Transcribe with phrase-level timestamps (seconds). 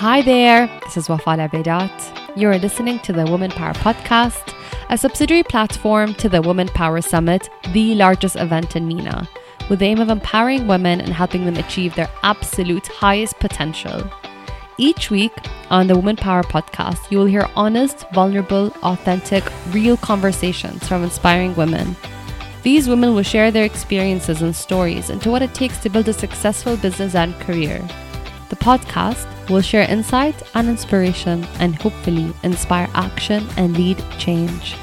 [0.00, 1.92] Hi there, this is Wafala Bedat.
[2.34, 4.54] You're listening to the Woman Power Podcast,
[4.88, 9.28] a subsidiary platform to the Woman Power Summit, the largest event in MENA,
[9.68, 14.10] with the aim of empowering women and helping them achieve their absolute highest potential.
[14.78, 15.34] Each week
[15.68, 21.54] on the Woman Power Podcast, you will hear honest, vulnerable, authentic, real conversations from inspiring
[21.56, 21.94] women.
[22.62, 26.14] These women will share their experiences and stories into what it takes to build a
[26.14, 27.86] successful business and career.
[28.48, 34.76] The podcast will share insight and inspiration and hopefully inspire action and lead change.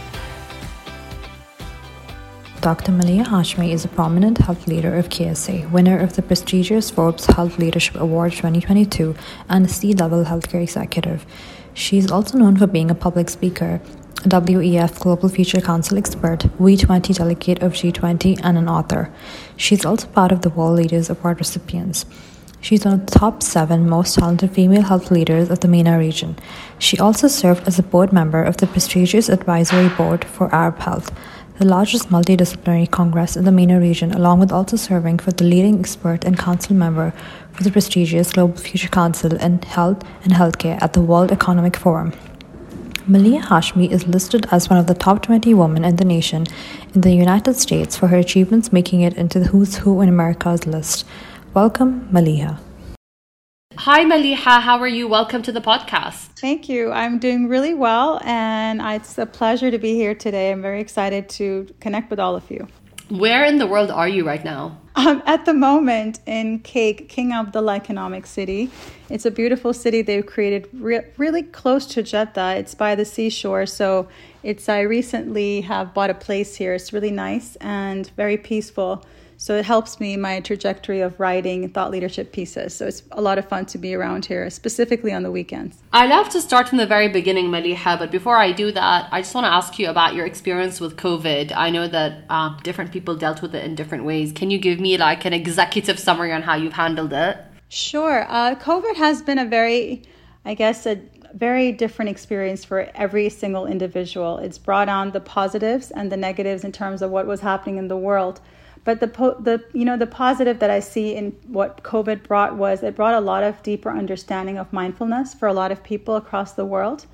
[2.59, 2.91] Dr.
[2.91, 7.58] Maliha Hashmi is a prominent health leader of KSA, winner of the prestigious Forbes Health
[7.58, 9.16] Leadership Award 2022,
[9.48, 11.25] and a C level healthcare executive.
[11.73, 13.80] She is also known for being a public speaker,
[14.25, 19.13] a WEF Global Future Council expert, V20 delegate of G20, and an author.
[19.55, 22.05] She is also part of the World Leaders Award recipients.
[22.61, 26.38] She's one of the top seven most talented female health leaders of the MENA region.
[26.80, 31.11] She also served as a board member of the prestigious Advisory Board for Arab Health
[31.58, 35.80] the largest multidisciplinary congress in the MENA region, along with also serving for the leading
[35.80, 37.11] expert and council member
[37.52, 42.11] for the prestigious Global Future Council in Health and Healthcare at the World Economic Forum.
[43.09, 46.45] Maliha Hashmi is listed as one of the top 20 women in the nation
[46.94, 50.67] in the United States for her achievements, making it into the Who's Who in America's
[50.67, 51.05] list.
[51.58, 52.59] Welcome, Maliha.
[53.77, 54.61] Hi, Maliha.
[54.61, 55.08] How are you?
[55.08, 56.27] Welcome to the podcast.
[56.39, 56.91] Thank you.
[56.91, 60.52] I'm doing really well, and it's a pleasure to be here today.
[60.52, 62.67] I'm very excited to connect with all of you.
[63.09, 64.80] Where in the world are you right now?
[64.97, 68.69] Um, at the moment in KAEC, King Abdullah Economic City.
[69.09, 72.58] It's a beautiful city they've created re- really close to Jeddah.
[72.58, 74.08] It's by the seashore, so
[74.44, 74.69] it's.
[74.69, 76.75] I recently have bought a place here.
[76.75, 79.03] It's really nice and very peaceful.
[79.39, 82.73] So it helps me my trajectory of writing thought leadership pieces.
[82.73, 85.77] So it's a lot of fun to be around here, specifically on the weekends.
[85.94, 89.22] I love to start from the very beginning, Maliha, but before I do that, I
[89.22, 91.53] just want to ask you about your experience with COVID.
[91.56, 94.31] I know that uh, different people dealt with it in different ways.
[94.31, 97.38] Can you give me like an executive summary on how you've handled it?
[97.69, 98.25] Sure.
[98.28, 100.01] Uh, COVID has been a very,
[100.45, 101.00] I guess, a
[101.35, 104.39] very different experience for every single individual.
[104.39, 107.88] It's brought on the positives and the negatives in terms of what was happening in
[107.88, 108.41] the world.
[108.88, 112.56] But the po- the you know the positive that I see in what COVID brought
[112.56, 116.16] was it brought a lot of deeper understanding of mindfulness for a lot of people
[116.16, 117.06] across the world,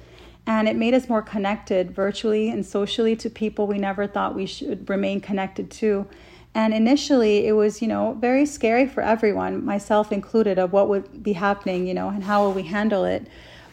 [0.45, 4.45] and it made us more connected virtually and socially to people we never thought we
[4.45, 6.05] should remain connected to.
[6.53, 11.23] And initially, it was, you know, very scary for everyone, myself included, of what would
[11.23, 13.25] be happening, you know, and how will we handle it.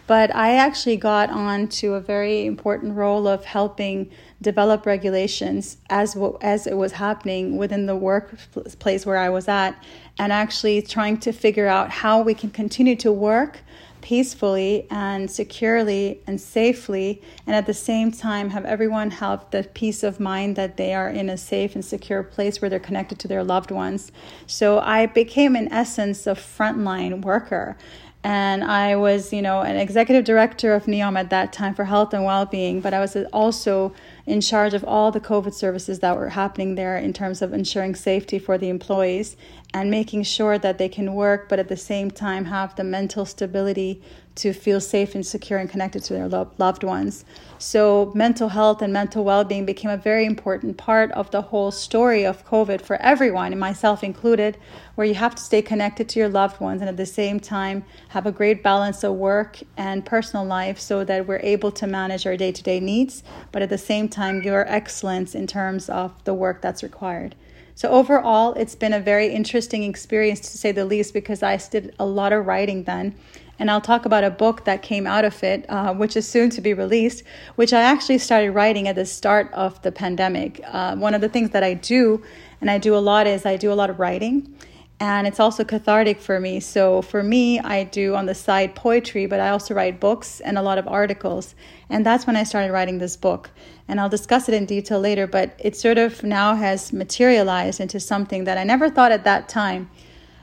[0.07, 4.11] But I actually got on to a very important role of helping
[4.43, 9.81] develop regulations as as it was happening within the workplace where I was at,
[10.19, 13.61] and actually trying to figure out how we can continue to work
[14.01, 20.03] peacefully and securely and safely, and at the same time have everyone have the peace
[20.03, 23.29] of mind that they are in a safe and secure place where they're connected to
[23.29, 24.11] their loved ones.
[24.47, 27.77] So I became, in essence, a frontline worker
[28.23, 32.13] and I was, you know, an executive director of NEOM at that time for health
[32.13, 33.95] and well-being, but I was also
[34.27, 37.95] in charge of all the COVID services that were happening there in terms of ensuring
[37.95, 39.37] safety for the employees
[39.73, 43.25] and making sure that they can work, but at the same time have the mental
[43.25, 44.03] stability
[44.37, 47.25] to feel safe and secure and connected to their lo- loved ones.
[47.59, 51.71] So, mental health and mental well being became a very important part of the whole
[51.71, 54.57] story of COVID for everyone, and myself included,
[54.95, 57.85] where you have to stay connected to your loved ones and at the same time
[58.09, 62.27] have a great balance of work and personal life so that we're able to manage
[62.27, 65.89] our day to day needs, but at the same time, give our excellence in terms
[65.89, 67.35] of the work that's required.
[67.81, 71.95] So, overall, it's been a very interesting experience to say the least because I did
[71.99, 73.15] a lot of writing then
[73.59, 76.51] and I'll talk about a book that came out of it, uh, which is soon
[76.51, 77.23] to be released,
[77.57, 80.61] which I actually started writing at the start of the pandemic.
[80.67, 82.23] Uh, one of the things that I do,
[82.61, 84.55] and I do a lot, is I do a lot of writing.
[85.01, 86.61] And it's also cathartic for me.
[86.61, 90.59] So, for me, I do on the side poetry, but I also write books and
[90.59, 91.55] a lot of articles.
[91.89, 93.51] And that's when I started writing this book.
[93.89, 97.99] And I'll discuss it in detail later, but it sort of now has materialized into
[97.99, 99.89] something that I never thought at that time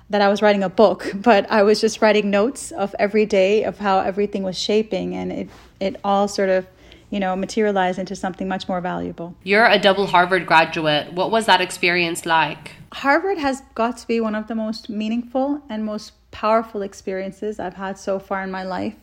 [0.09, 3.63] that I was writing a book, but I was just writing notes of every day
[3.63, 5.49] of how everything was shaping, and it
[5.79, 6.65] it all sort of
[7.09, 9.35] you know materialize into something much more valuable.
[9.43, 11.13] You're a double Harvard graduate.
[11.13, 12.75] What was that experience like?
[12.93, 17.75] Harvard has got to be one of the most meaningful and most powerful experiences I've
[17.75, 18.95] had so far in my life.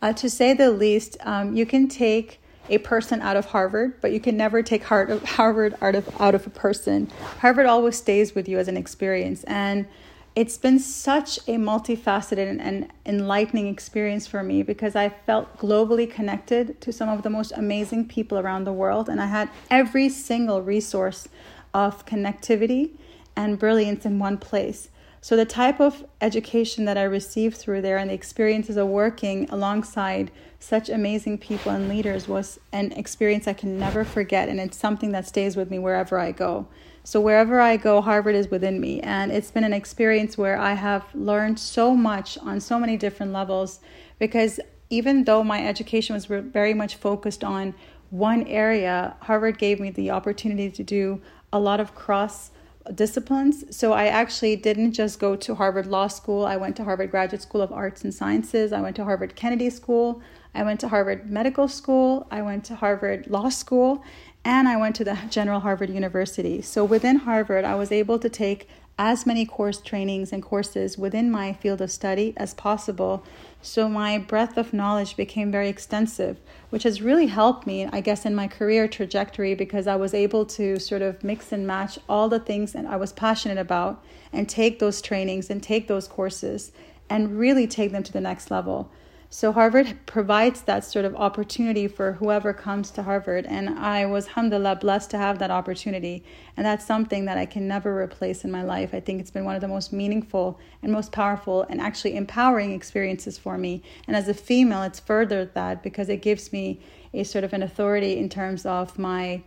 [0.00, 4.12] Uh, to say the least, um, you can take a person out of Harvard, but
[4.12, 7.10] you can never take Harvard out of out of a person.
[7.40, 9.86] Harvard always stays with you as an experience, and
[10.34, 16.80] it's been such a multifaceted and enlightening experience for me because I felt globally connected
[16.80, 20.62] to some of the most amazing people around the world, and I had every single
[20.62, 21.28] resource
[21.74, 22.92] of connectivity
[23.36, 24.88] and brilliance in one place.
[25.20, 29.48] So, the type of education that I received through there and the experiences of working
[29.50, 30.30] alongside
[30.62, 35.10] such amazing people and leaders was an experience I can never forget, and it's something
[35.10, 36.68] that stays with me wherever I go.
[37.04, 39.00] So wherever I go, Harvard is within me.
[39.00, 43.32] And it's been an experience where I have learned so much on so many different
[43.32, 43.80] levels
[44.20, 47.74] because even though my education was very much focused on
[48.10, 51.20] one area, Harvard gave me the opportunity to do
[51.52, 52.52] a lot of cross
[52.94, 53.76] disciplines.
[53.76, 56.44] So I actually didn't just go to Harvard Law School.
[56.46, 58.72] I went to Harvard Graduate School of Arts and Sciences.
[58.72, 60.22] I went to Harvard Kennedy School.
[60.54, 62.26] I went to Harvard Medical School.
[62.30, 64.04] I went to Harvard Law School
[64.44, 66.62] and I went to the General Harvard University.
[66.62, 68.68] So within Harvard, I was able to take
[68.98, 73.24] as many course trainings and courses within my field of study as possible.
[73.62, 76.38] So my breadth of knowledge became very extensive,
[76.68, 80.44] which has really helped me, I guess, in my career trajectory because I was able
[80.46, 84.48] to sort of mix and match all the things that I was passionate about and
[84.48, 86.72] take those trainings and take those courses
[87.08, 88.90] and really take them to the next level.
[89.34, 93.46] So Harvard provides that sort of opportunity for whoever comes to Harvard.
[93.46, 96.22] And I was, alhamdulillah, blessed to have that opportunity.
[96.54, 98.92] And that's something that I can never replace in my life.
[98.92, 102.72] I think it's been one of the most meaningful and most powerful and actually empowering
[102.72, 103.82] experiences for me.
[104.06, 106.80] And as a female, it's furthered that because it gives me
[107.14, 109.42] a sort of an authority in terms of my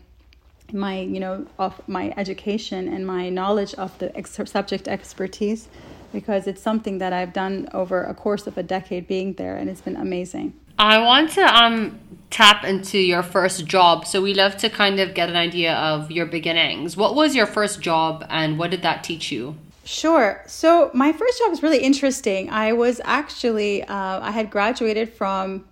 [0.74, 5.68] my you know of my education and my knowledge of the ex- subject expertise
[6.16, 9.70] because it's something that I've done over a course of a decade being there, and
[9.70, 10.54] it's been amazing.
[10.80, 12.00] I want to um
[12.32, 14.08] tap into your first job.
[14.08, 16.98] So we love to kind of get an idea of your beginnings.
[16.98, 19.56] What was your first job, and what did that teach you?
[19.84, 20.42] Sure.
[20.48, 22.50] So my first job was really interesting.
[22.50, 25.66] I was actually uh, I had graduated from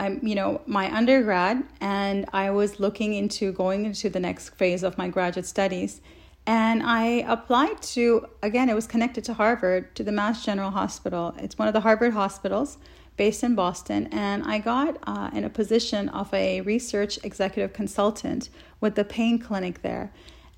[0.00, 4.82] um, you know my undergrad, and I was looking into going into the next phase
[4.82, 6.00] of my graduate studies.
[6.46, 11.34] And I applied to, again, it was connected to Harvard, to the Mass General Hospital.
[11.38, 12.78] It's one of the Harvard hospitals
[13.16, 14.08] based in Boston.
[14.12, 18.48] And I got uh, in a position of a research executive consultant
[18.80, 20.12] with the pain clinic there.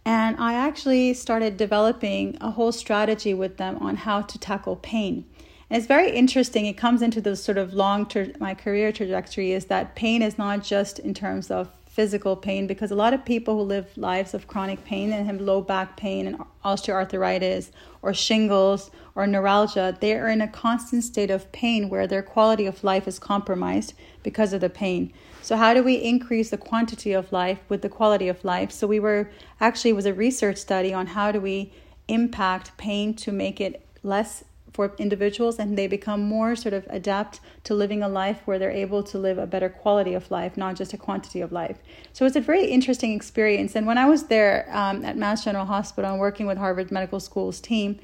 [0.04, 5.24] And I actually started developing a whole strategy with them on how to tackle pain.
[5.70, 6.66] And it's very interesting.
[6.66, 10.38] It comes into the sort of long term, my career trajectory is that pain is
[10.38, 14.32] not just in terms of physical pain because a lot of people who live lives
[14.32, 17.72] of chronic pain and have low back pain and osteoarthritis
[18.02, 22.66] or shingles or neuralgia, they are in a constant state of pain where their quality
[22.66, 25.12] of life is compromised because of the pain.
[25.42, 28.70] So how do we increase the quantity of life with the quality of life?
[28.70, 29.28] So we were
[29.60, 31.72] actually was a research study on how do we
[32.06, 34.44] impact pain to make it less
[34.78, 38.70] for individuals and they become more sort of adapt to living a life where they're
[38.70, 41.78] able to live a better quality of life, not just a quantity of life.
[42.12, 43.74] So it's a very interesting experience.
[43.74, 47.18] And when I was there um, at Mass General Hospital and working with Harvard Medical
[47.18, 47.98] School's team,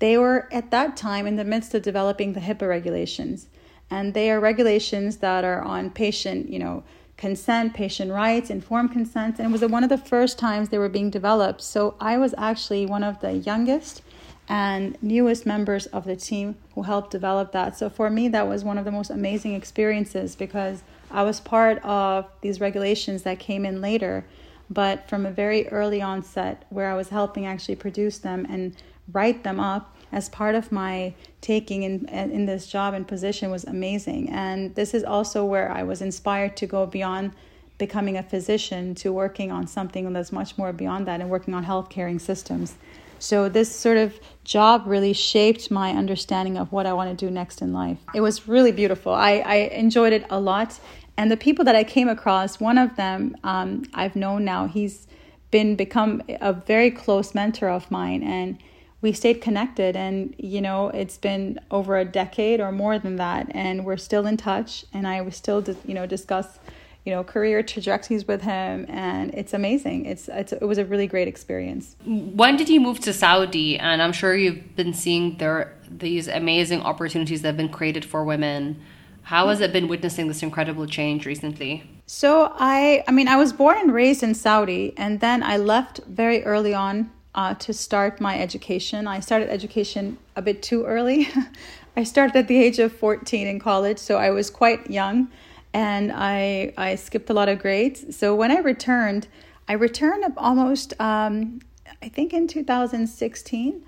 [0.00, 3.46] they were at that time in the midst of developing the HIPAA regulations.
[3.88, 6.82] And they are regulations that are on patient, you know,
[7.16, 9.38] consent, patient rights, informed consent.
[9.38, 11.62] And it was one of the first times they were being developed.
[11.62, 14.02] So I was actually one of the youngest
[14.48, 17.76] and newest members of the team who helped develop that.
[17.76, 21.82] So for me, that was one of the most amazing experiences because I was part
[21.84, 24.24] of these regulations that came in later,
[24.70, 28.76] but from a very early onset where I was helping actually produce them and
[29.12, 33.64] write them up as part of my taking in in this job and position was
[33.64, 34.30] amazing.
[34.30, 37.32] And this is also where I was inspired to go beyond
[37.78, 41.64] becoming a physician to working on something that's much more beyond that and working on
[41.64, 42.76] health caring systems.
[43.18, 47.30] So this sort of job really shaped my understanding of what I want to do
[47.30, 47.98] next in life.
[48.14, 49.12] It was really beautiful.
[49.12, 50.78] I, I enjoyed it a lot.
[51.16, 55.08] And the people that I came across, one of them um, I've known now, he's
[55.50, 58.58] been become a very close mentor of mine and
[59.00, 63.46] we stayed connected and you know it's been over a decade or more than that
[63.52, 66.58] and we're still in touch and i was still you know discuss
[67.06, 70.06] you know career trajectories with him and it's amazing.
[70.06, 71.96] It's, it's it was a really great experience.
[72.04, 73.78] When did you move to saudi?
[73.78, 78.24] And i'm sure you've been seeing there these amazing opportunities that have been created for
[78.24, 78.82] women.
[79.22, 81.88] How has it been witnessing this incredible change recently?
[82.06, 86.00] So i i mean i was born and raised in saudi and then i left
[86.08, 89.06] very early on uh, to start my education.
[89.06, 91.28] I started education a bit too early.
[91.96, 95.28] I started at the age of 14 in college so i was quite young
[95.76, 98.16] and I I skipped a lot of grades.
[98.16, 99.28] So when I returned,
[99.68, 101.60] I returned almost um,
[102.02, 103.84] I think in 2016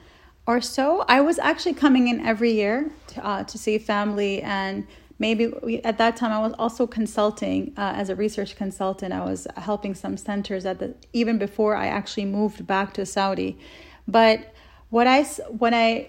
[0.47, 1.05] or so.
[1.09, 4.87] I was actually coming in every year to, uh, to see family and
[5.19, 9.15] maybe we, at that time I was also consulting uh, as a research consultant.
[9.15, 13.59] I was helping some centers at the even before I actually moved back to Saudi.
[14.07, 14.55] But
[14.91, 16.09] what I when I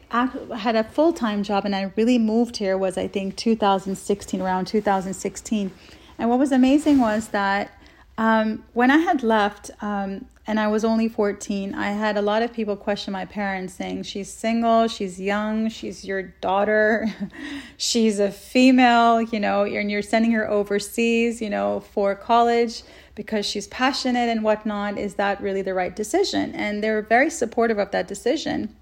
[0.56, 4.66] had a full time job and I really moved here was I think 2016 around
[4.66, 5.72] 2016,
[6.18, 7.72] and what was amazing was that
[8.20, 12.42] um, when I had left, um, and I was only 14, I had a lot
[12.42, 17.08] of people question my parents saying, She's single, she's young, she's your daughter,
[17.78, 22.84] she's a female, you know, and you're sending her overseas, you know, for college
[23.20, 24.98] because she's passionate and whatnot.
[24.98, 26.56] Is that really the right decision?
[26.56, 28.74] And they were very supportive of that decision.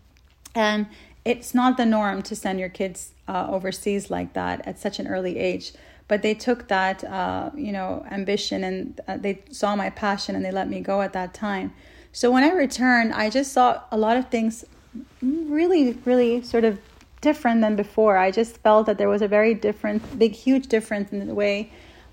[0.53, 0.85] And
[1.25, 5.07] it's not the norm to send your kids uh, overseas like that at such an
[5.07, 5.73] early age
[6.07, 10.45] but they took that uh, you know ambition and uh, they saw my passion and
[10.45, 11.73] they let me go at that time
[12.13, 14.63] so when i returned i just saw a lot of things
[15.21, 16.79] really really sort of
[17.19, 21.11] different than before i just felt that there was a very different big huge difference
[21.11, 21.69] in the way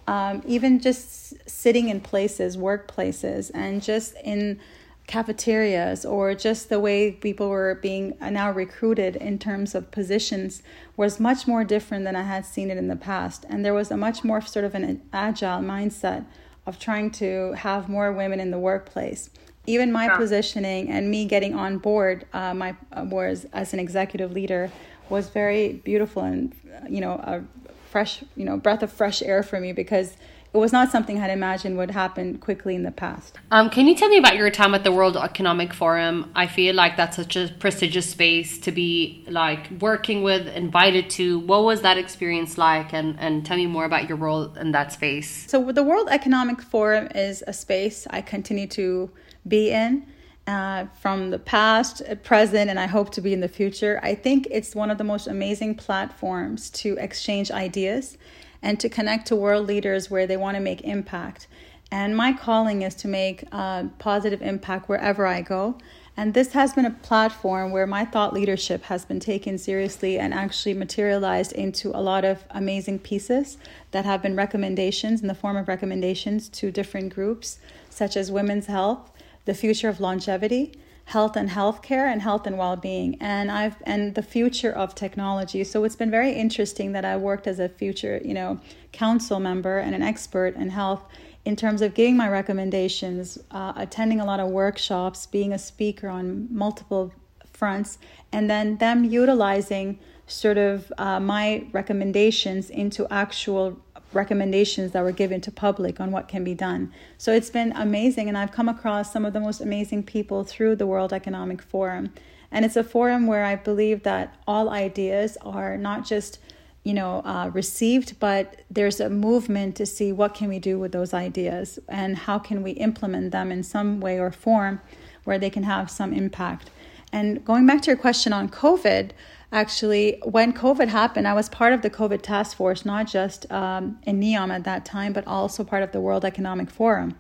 [0.07, 4.61] um, even just sitting in places workplaces and just in
[5.07, 10.63] cafeterias or just the way people were being now recruited in terms of positions
[10.99, 13.47] was much more different than I had seen it in the past.
[13.49, 16.27] And there was a much more sort of an agile mindset
[16.67, 19.31] of trying to have more women in the workplace.
[19.67, 20.19] Even my yeah.
[20.19, 24.71] positioning and me getting on board, uh, my uh, was as an executive leader,
[25.09, 26.55] was very beautiful and
[26.91, 27.43] you know a
[27.91, 30.17] fresh you know breath of fresh air for me because
[30.55, 33.37] it was not something I'd imagined would happen quickly in the past.
[33.51, 36.31] Um, can you tell me about your time at the World Economic Forum?
[36.37, 41.41] I feel like that's such a prestigious space to be like working with, invited to.
[41.41, 42.93] What was that experience like?
[42.93, 45.51] And, and tell me more about your role in that space.
[45.51, 49.11] So, the World Economic Forum is a space I continue to
[49.49, 50.07] be in.
[50.47, 53.99] Uh, from the past, present, and I hope to be in the future.
[54.03, 58.19] I think it's one of the most amazing platforms to exchange ideas
[58.65, 61.47] and to connect to world leaders where they want to make impact.
[61.93, 65.79] And my calling is to make a positive impact wherever I go.
[66.17, 70.33] And this has been a platform where my thought leadership has been taken seriously and
[70.33, 73.59] actually materialized into a lot of amazing pieces
[73.91, 77.59] that have been recommendations in the form of recommendations to different groups,
[77.91, 79.11] such as women's health,
[79.45, 80.73] the future of longevity,
[81.07, 83.17] health and healthcare and health and well-being.
[83.21, 85.65] And I've and the future of technology.
[85.65, 88.61] So it's been very interesting that I worked as a future you know
[88.93, 91.03] council member and an expert in health
[91.45, 96.09] in terms of giving my recommendations uh, attending a lot of workshops being a speaker
[96.09, 97.13] on multiple
[97.53, 97.99] fronts
[98.33, 103.79] and then them utilizing sort of uh, my recommendations into actual
[104.15, 106.93] recommendations that were given to public on what can be done.
[107.19, 110.77] So it's been amazing, and I've come across some of the most amazing people through
[110.77, 112.13] the World Economic Forum.
[112.51, 116.39] And it's a forum where I believe that all ideas are not just
[116.85, 120.93] you know uh, received but there's a movement to see what can we do with
[120.93, 124.81] those ideas and how can we implement them in some way or form
[125.25, 126.71] where they can have some impact
[127.11, 129.13] and going back to your question on covid
[129.55, 133.99] actually, when COVID happened, I was part of the COVID task force, not just um,
[134.03, 137.17] in NEOM at that time, but also part of the World Economic Forum.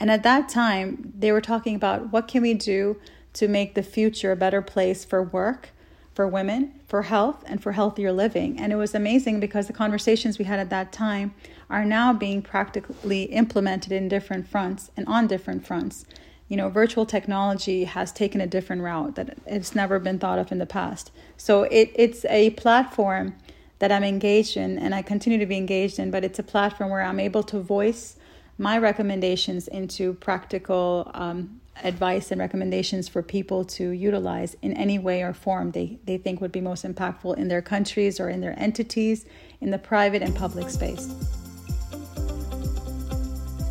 [0.00, 3.00] And at that time, they were talking about what can we do
[3.34, 5.70] to make the future a better place for work,
[6.12, 8.58] for women, for health, and for healthier living.
[8.58, 11.34] And it was amazing because the conversations we had at that time
[11.70, 16.04] are now being practically implemented in different fronts and on different fronts
[16.48, 20.52] you know, virtual technology has taken a different route that it's never been thought of
[20.52, 21.10] in the past.
[21.36, 23.34] So it, it's a platform
[23.78, 26.90] that I'm engaged in and I continue to be engaged in, but it's a platform
[26.90, 28.16] where I'm able to voice
[28.58, 35.22] my recommendations into practical um, advice and recommendations for people to utilize in any way
[35.22, 38.58] or form they, they think would be most impactful in their countries or in their
[38.58, 39.26] entities,
[39.60, 41.14] in the private and public space.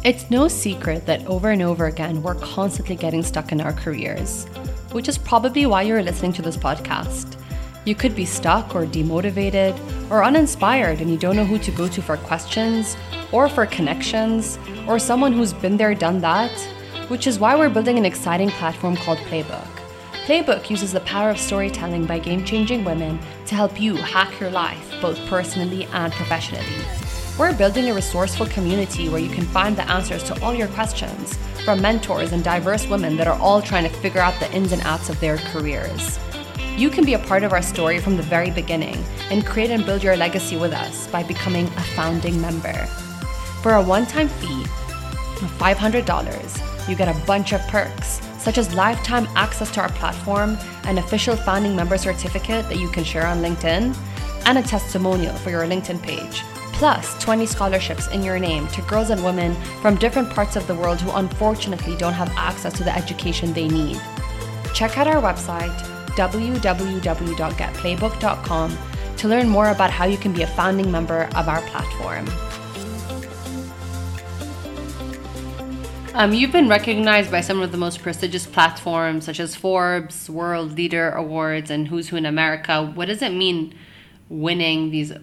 [0.06, 4.46] It's no secret that over and over again, we're constantly getting stuck in our careers,
[4.92, 7.36] which is probably why you're listening to this podcast.
[7.86, 9.74] You could be stuck or demotivated
[10.12, 12.96] or uninspired and you don't know who to go to for questions
[13.32, 16.56] or for connections or someone who's been there, done that,
[17.08, 19.66] which is why we're building an exciting platform called Playbook.
[20.28, 24.52] Playbook uses the power of storytelling by game changing women to help you hack your
[24.52, 27.05] life, both personally and professionally.
[27.38, 31.36] We're building a resourceful community where you can find the answers to all your questions
[31.66, 34.82] from mentors and diverse women that are all trying to figure out the ins and
[34.84, 36.18] outs of their careers.
[36.78, 39.86] You can be a part of our story from the very beginning and create and
[39.86, 42.86] build your legacy with us by becoming a founding member.
[43.62, 48.74] For a one time fee of $500, you get a bunch of perks such as
[48.74, 53.42] lifetime access to our platform, an official founding member certificate that you can share on
[53.42, 53.94] LinkedIn,
[54.46, 56.44] and a testimonial for your LinkedIn page.
[56.76, 60.76] Plus, 20 scholarships in your name to girls and women from different parts of the
[60.76, 63.98] world who unfortunately don't have access to the education they need.
[64.74, 65.74] Check out our website,
[66.18, 68.78] www.getplaybook.com,
[69.16, 72.28] to learn more about how you can be a founding member of our platform.
[76.14, 80.74] Um, you've been recognized by some of the most prestigious platforms, such as Forbes, World
[80.74, 82.86] Leader Awards, and Who's Who in America.
[82.86, 83.74] What does it mean
[84.28, 85.14] winning these?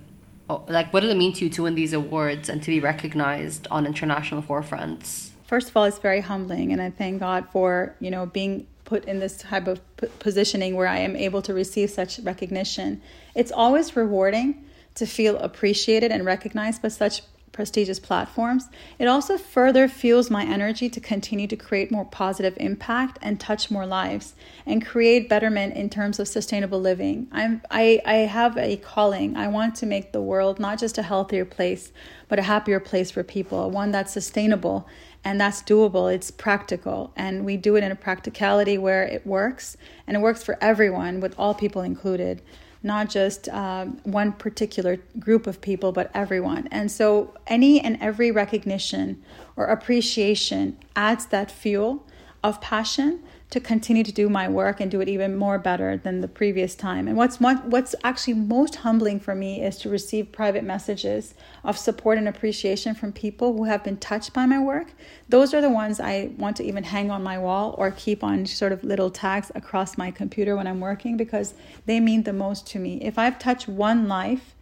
[0.68, 3.66] Like, what does it mean to you to win these awards and to be recognized
[3.70, 5.30] on international forefronts?
[5.46, 9.04] First of all, it's very humbling, and I thank God for you know being put
[9.06, 9.80] in this type of
[10.18, 13.00] positioning where I am able to receive such recognition.
[13.34, 14.64] It's always rewarding
[14.96, 18.68] to feel appreciated and recognized by such prestigious platforms,
[18.98, 23.70] it also further fuels my energy to continue to create more positive impact and touch
[23.70, 27.28] more lives and create betterment in terms of sustainable living.
[27.30, 29.36] I'm I, I have a calling.
[29.36, 31.92] I want to make the world not just a healthier place,
[32.28, 34.88] but a happier place for people, one that's sustainable
[35.24, 36.12] and that's doable.
[36.12, 40.42] It's practical, and we do it in a practicality where it works and it works
[40.42, 42.42] for everyone, with all people included
[42.82, 46.68] not just um, one particular group of people, but everyone.
[46.70, 49.22] And so, any and every recognition
[49.56, 52.04] or appreciation adds that fuel
[52.42, 53.20] of passion
[53.50, 56.74] to continue to do my work and do it even more better than the previous
[56.74, 57.06] time.
[57.06, 62.16] And what's what's actually most humbling for me is to receive private messages of support
[62.16, 64.94] and appreciation from people who have been touched by my work.
[65.28, 68.46] Those are the ones I want to even hang on my wall or keep on
[68.46, 71.52] sort of little tags across my computer when I'm working because
[71.84, 73.02] they mean the most to me.
[73.02, 74.54] If I've touched one life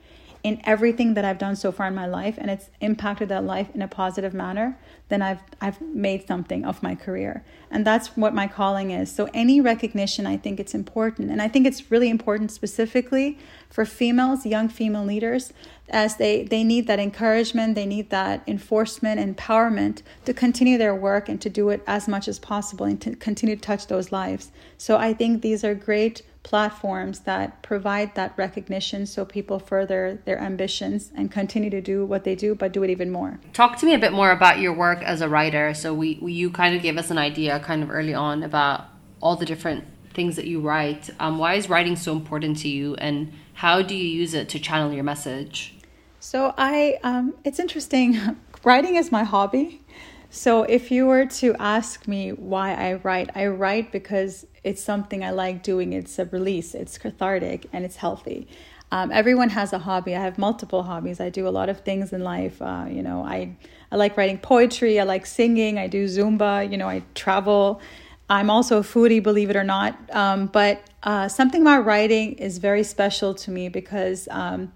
[0.42, 3.68] in everything that I've done so far in my life and it's impacted that life
[3.74, 4.78] in a positive manner,
[5.08, 7.44] then I've I've made something of my career.
[7.70, 9.12] And that's what my calling is.
[9.12, 11.30] So any recognition I think it's important.
[11.30, 15.52] And I think it's really important specifically for females, young female leaders,
[15.90, 21.28] as they, they need that encouragement, they need that enforcement, empowerment to continue their work
[21.28, 24.50] and to do it as much as possible and to continue to touch those lives.
[24.78, 30.38] So I think these are great platforms that provide that recognition so people further their
[30.40, 33.38] ambitions and continue to do what they do but do it even more.
[33.52, 35.74] Talk to me a bit more about your work as a writer.
[35.74, 38.86] So we, we you kind of gave us an idea kind of early on about
[39.20, 41.10] all the different things that you write.
[41.20, 44.58] Um, why is writing so important to you and how do you use it to
[44.58, 45.74] channel your message?
[46.20, 48.18] So i um, it's interesting.
[48.64, 49.82] Writing is my hobby
[50.30, 55.24] so if you were to ask me why I write, I write because it's something
[55.24, 55.92] I like doing.
[55.92, 58.48] It's a release, it's cathartic, and it's healthy.
[58.92, 60.16] Um, everyone has a hobby.
[60.16, 61.20] I have multiple hobbies.
[61.20, 62.60] I do a lot of things in life.
[62.62, 63.56] Uh, you know, I
[63.92, 65.00] I like writing poetry.
[65.00, 65.78] I like singing.
[65.78, 66.70] I do Zumba.
[66.70, 67.80] You know, I travel.
[68.28, 69.98] I'm also a foodie, believe it or not.
[70.12, 74.72] Um, but uh, something about writing is very special to me because um,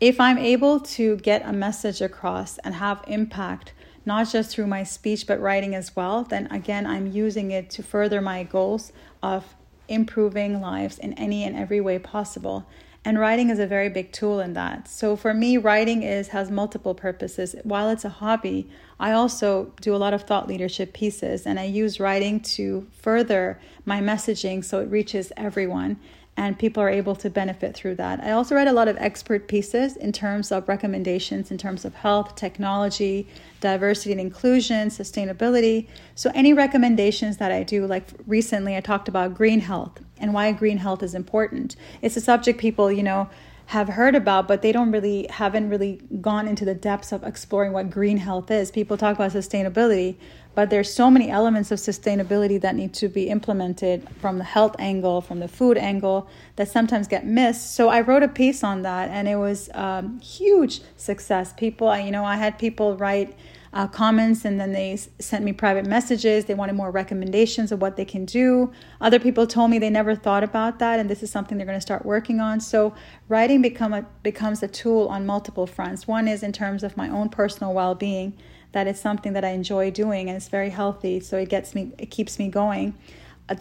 [0.00, 3.72] if I'm able to get a message across and have impact
[4.04, 7.82] not just through my speech but writing as well, then again, I'm using it to
[7.82, 9.54] further my goals of
[9.88, 12.66] improving lives in any and every way possible.
[13.04, 14.86] And writing is a very big tool in that.
[14.86, 17.56] So for me, writing is has multiple purposes.
[17.64, 21.64] While it's a hobby, I also do a lot of thought leadership pieces and I
[21.64, 25.98] use writing to further my messaging so it reaches everyone
[26.36, 28.20] and people are able to benefit through that.
[28.20, 31.94] I also read a lot of expert pieces in terms of recommendations in terms of
[31.94, 33.28] health, technology,
[33.60, 35.88] diversity and inclusion, sustainability.
[36.14, 40.50] So, any recommendations that I do, like recently I talked about green health and why
[40.52, 41.76] green health is important.
[42.00, 43.28] It's a subject people, you know,
[43.66, 47.72] have heard about, but they don't really haven't really gone into the depths of exploring
[47.72, 48.70] what green health is.
[48.70, 50.16] People talk about sustainability,
[50.54, 54.76] but there's so many elements of sustainability that need to be implemented from the health
[54.78, 57.74] angle from the food angle that sometimes get missed.
[57.74, 61.52] So i wrote a piece on that and it was um, huge success.
[61.56, 63.34] People you know i had people write
[63.74, 66.44] uh, comments and then they sent me private messages.
[66.44, 68.70] They wanted more recommendations of what they can do.
[69.00, 71.78] Other people told me they never thought about that and this is something they're going
[71.78, 72.60] to start working on.
[72.60, 72.94] So
[73.28, 76.06] writing become a, becomes a tool on multiple fronts.
[76.06, 78.36] One is in terms of my own personal well-being
[78.72, 81.20] that it's something that I enjoy doing and it's very healthy.
[81.20, 82.94] So it gets me, it keeps me going.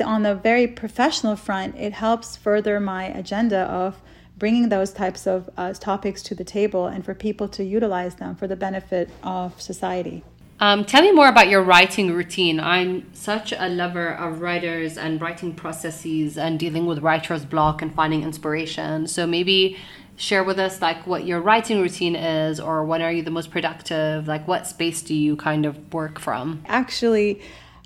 [0.04, 4.02] On the very professional front, it helps further my agenda of
[4.38, 8.36] bringing those types of uh, topics to the table and for people to utilize them
[8.36, 10.24] for the benefit of society.
[10.60, 12.60] Um, tell me more about your writing routine.
[12.60, 17.94] I'm such a lover of writers and writing processes and dealing with writer's block and
[17.94, 19.08] finding inspiration.
[19.08, 19.78] So maybe
[20.16, 23.50] share with us like what your writing routine is or when are you the most
[23.50, 27.42] productive like what space do you kind of work from actually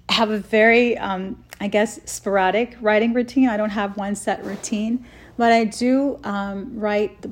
[0.10, 3.50] have a very um, I guess, sporadic writing routine.
[3.50, 5.06] I don't have one set routine,
[5.38, 7.32] but I do um, write, the,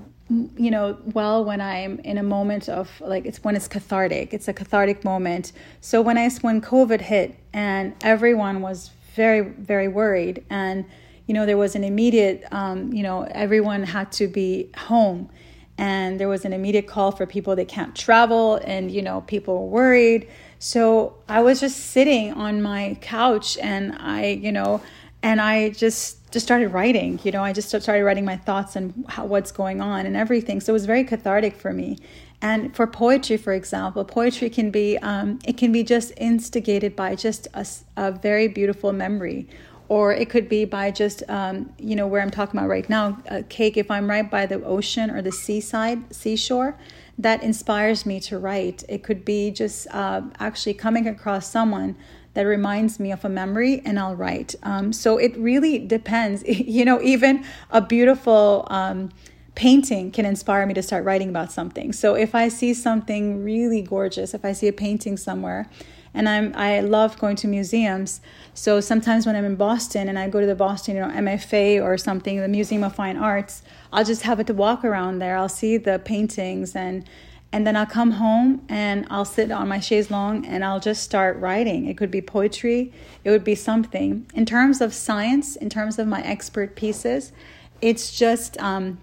[0.58, 4.34] you know, well when I'm in a moment of like it's when it's cathartic.
[4.34, 5.52] It's a cathartic moment.
[5.82, 10.86] So when I when COVID hit and everyone was very very worried and
[11.26, 15.30] you know there was an immediate um, you know everyone had to be home.
[15.76, 19.60] And there was an immediate call for people that can't travel and you know people
[19.60, 20.28] were worried.
[20.60, 24.82] So i was just sitting on my couch and i you know
[25.22, 29.06] and i just just started writing you know i just started writing my thoughts and
[29.10, 30.62] how, what's going on and everything.
[30.62, 31.98] So it was very cathartic for me.
[32.42, 37.16] And for poetry for example poetry can be um, it can be just instigated by
[37.16, 37.66] just a,
[37.98, 39.48] a very beautiful memory
[39.94, 43.06] or it could be by just um, you know where i'm talking about right now
[43.28, 46.76] a KAEC if i'm right by the ocean or the seaside seashore
[47.18, 48.84] that inspires me to write.
[48.90, 51.96] It could be just uh, actually coming across someone
[52.34, 54.56] that reminds me of a memory and i'll write.
[54.64, 56.44] Um, so it really depends.
[56.78, 59.12] You know even a beautiful um,
[59.54, 61.94] painting can inspire me to start writing about something.
[61.94, 65.70] So if i see something really gorgeous if i see a painting somewhere
[66.13, 68.21] and I'm I love going to museums.
[68.54, 71.82] So sometimes when I'm in Boston and I go to the Boston, you know, MFA
[71.82, 75.38] or something, the Museum of Fine Arts, I'll just have it to walk around there.
[75.38, 77.08] I'll see the paintings and
[77.52, 81.04] and then I'll come home and I'll sit on my chaise longue and I'll just
[81.04, 81.86] start writing.
[81.86, 82.91] It could be poetry,
[83.23, 84.26] it would be something.
[84.34, 87.32] In terms of science, in terms of my expert pieces,
[87.80, 88.99] it's just um,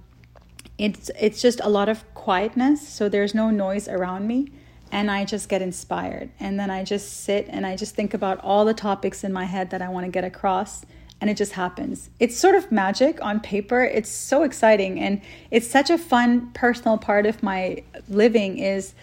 [0.78, 2.86] it's it's just a lot of quietness.
[2.88, 4.50] So there's no noise around me
[4.92, 6.30] and I just get inspired.
[6.40, 9.44] And then I just sit and I just think about all the topics in my
[9.44, 10.84] head that I want to get across
[11.20, 12.08] and it just happens.
[12.18, 13.82] It's sort of magic on paper.
[13.82, 18.94] It's so exciting and it's such a fun personal part of my living is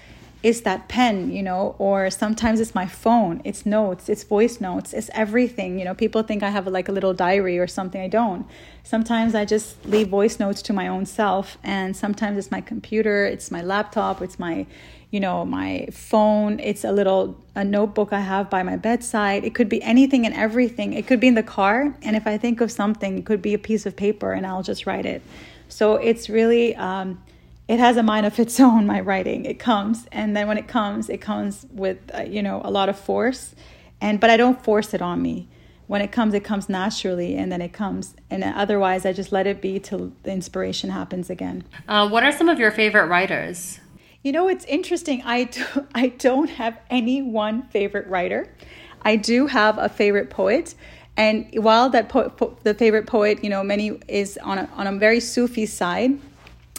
[0.43, 4.93] is that pen, you know, or sometimes it's my phone, it's notes, it's voice notes,
[4.93, 5.79] it's everything.
[5.79, 7.99] You know, people think I have like a little diary or something.
[7.99, 8.45] I don't.
[8.83, 13.25] Sometimes I just leave voice notes to my own self, and sometimes it's my computer,
[13.25, 14.65] it's my laptop, it's my
[15.09, 19.55] you know my phone it's a little a notebook i have by my bedside it
[19.55, 22.59] could be anything and everything it could be in the car and if i think
[22.59, 25.21] of something it could be a piece of paper and i'll just write it
[25.69, 27.21] so it's really um,
[27.67, 30.67] it has a mind of its own my writing it comes and then when it
[30.67, 33.55] comes it comes with uh, you know a lot of force
[34.01, 35.47] and but i don't force it on me
[35.87, 39.47] when it comes it comes naturally and then it comes and otherwise i just let
[39.47, 43.79] it be till the inspiration happens again uh, what are some of your favorite writers
[44.27, 45.21] you know, it's interesting.
[45.23, 45.63] I, do,
[45.95, 48.53] I don't have any one favorite writer.
[49.01, 50.75] I do have a favorite poet.
[51.15, 54.85] And while that po- po- the favorite poet, you know, many is on a, on
[54.85, 56.19] a very Sufi side,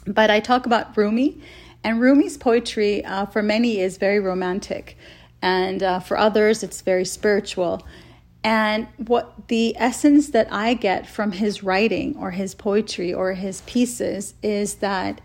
[0.06, 1.40] but I talk about Rumi.
[1.84, 4.96] And Rumi's poetry, uh, for many, is very romantic.
[5.40, 7.87] And uh, for others, it's very spiritual.
[8.42, 13.61] And what the essence that I get from his writing or his poetry or his
[13.62, 15.20] pieces is that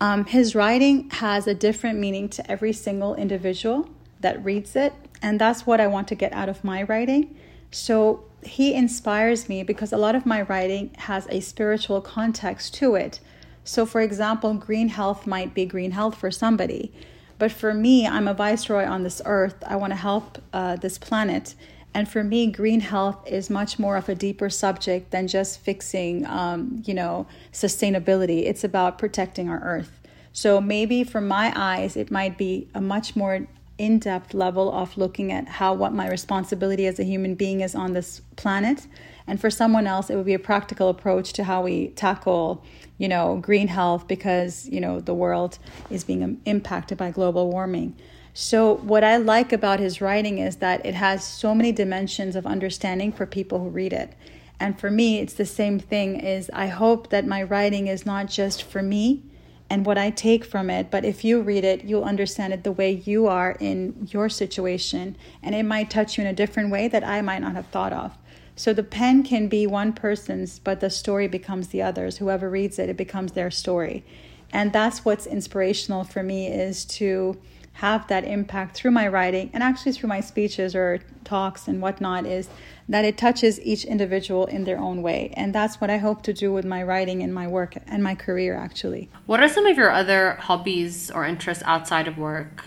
[0.00, 3.88] um, his writing has a different meaning to every single individual
[4.20, 4.92] that reads it,
[5.22, 7.36] and that's what I want to get out of my writing.
[7.70, 12.94] So he inspires me because a lot of my writing has a spiritual context to
[12.94, 13.20] it.
[13.66, 16.92] So, for example, green health might be green health for somebody,
[17.36, 19.56] but for me, I'm a viceroy on this earth.
[19.66, 21.56] I want to help uh, this planet.
[21.92, 26.24] And for me, green health is much more of a deeper subject than just fixing,
[26.26, 28.44] um, you know, sustainability.
[28.44, 30.00] It's about protecting our earth.
[30.32, 33.48] So maybe from my eyes, it might be a much more
[33.78, 37.74] in depth level of looking at how what my responsibility as a human being is
[37.74, 38.86] on this planet.
[39.26, 42.64] And for someone else, it would be a practical approach to how we tackle,
[42.98, 45.58] you know, green health because, you know, the world
[45.90, 47.96] is being impacted by global warming.
[48.34, 52.46] So, what I like about his writing is that it has so many dimensions of
[52.46, 54.12] understanding for people who read it.
[54.60, 58.26] And for me, it's the same thing is I hope that my writing is not
[58.26, 59.22] just for me
[59.68, 62.72] and what I take from it, but if you read it, you'll understand it the
[62.72, 66.88] way you are in your situation and it might touch you in a different way
[66.88, 68.16] that I might not have thought of.
[68.56, 72.16] So the pen can be one person's, but the story becomes the other's.
[72.16, 74.04] Whoever reads it, it becomes their story.
[74.50, 77.38] And that's what's inspirational for me is to
[77.74, 82.24] have that impact through my writing and actually through my speeches or talks and whatnot
[82.24, 82.48] is
[82.88, 85.30] that it touches each individual in their own way.
[85.36, 88.14] And that's what I hope to do with my writing and my work and my
[88.14, 89.10] career, actually.
[89.26, 92.64] What are some of your other hobbies or interests outside of work?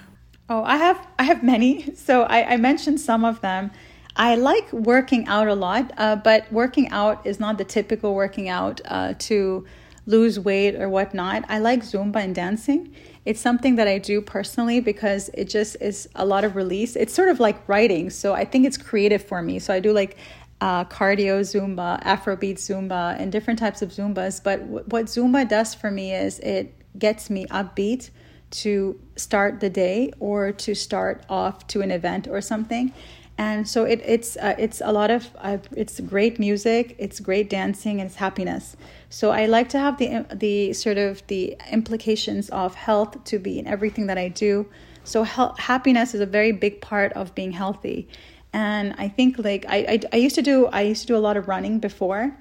[0.47, 1.91] Oh, I have I have many.
[1.95, 3.71] So I, I mentioned some of them.
[4.19, 8.49] I like working out a lot, uh, but working out is not the typical working
[8.49, 9.65] out uh, to
[10.05, 11.45] lose weight or whatnot.
[11.47, 12.93] I like Zumba and dancing.
[13.23, 16.97] It's something that I do personally because it just is a lot of release.
[16.97, 18.09] It's sort of like writing.
[18.09, 19.57] So I think it's creative for me.
[19.57, 20.17] So I do like
[20.59, 24.43] uh, cardio Zumba, Afrobeat Zumba, and different types of Zumbas.
[24.43, 28.09] But w- what Zumba does for me is it gets me upbeat
[28.51, 32.91] to start the day or to start off to an event or something.
[33.39, 37.49] And so it, it's uh, it's a lot of uh, it's great music, it's great
[37.49, 38.75] dancing, and it's happiness.
[39.09, 43.57] So I like to have the the sort of the implications of health to be
[43.57, 44.67] in everything that I do.
[45.05, 48.09] So he- happiness is a very big part of being healthy
[48.53, 51.19] and i think like I, I i used to do i used to do a
[51.27, 52.35] lot of running before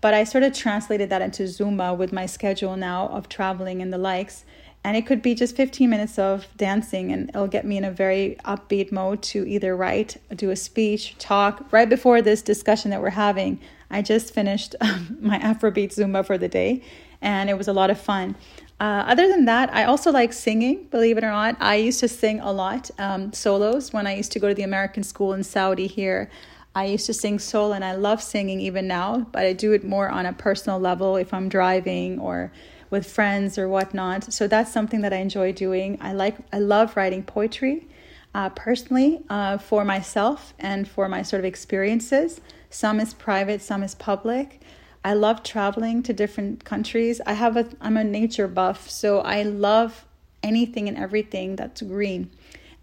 [0.00, 3.92] but i sort of translated that into zumba with my schedule now of traveling and
[3.92, 4.44] the likes
[4.84, 7.90] and it could be just 15 minutes of dancing and it'll get me in a
[7.90, 13.00] very upbeat mode to either write do a speech talk right before this discussion that
[13.00, 13.58] we're having
[13.90, 16.82] i just finished um, my afrobeat zumba for the day
[17.22, 18.36] and it was a lot of fun
[18.80, 21.56] uh, other than that, I also like singing, believe it or not.
[21.60, 24.64] I used to sing a lot, um, solos, when I used to go to the
[24.64, 26.28] American school in Saudi here.
[26.74, 29.84] I used to sing solo and I love singing even now, but I do it
[29.84, 32.50] more on a personal level if I'm driving or
[32.94, 34.32] with friends or whatnot.
[34.32, 35.98] So that's something that I enjoy doing.
[36.00, 37.88] I like, I love writing poetry
[38.34, 42.40] uh, personally uh, for myself and for my sort of experiences.
[42.70, 44.60] Some is private, some is public.
[45.04, 47.20] I love traveling to different countries.
[47.26, 50.06] I have a I'm a nature buff, so I love
[50.42, 52.30] anything and everything that's green.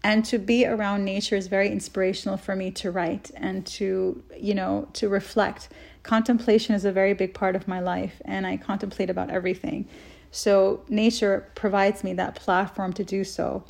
[0.04, 4.54] And to be around nature is very inspirational for me to write and to, you
[4.54, 5.68] know, to reflect.
[6.02, 9.88] Contemplation is a very big part of my life and I contemplate about everything.
[10.30, 13.64] So nature provides me that platform to do so.